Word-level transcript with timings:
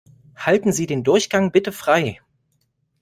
Halten 0.35 0.71
Sie 0.71 0.87
den 0.87 1.03
Durchgang 1.03 1.51
bitte 1.51 1.71
frei! 1.71 2.19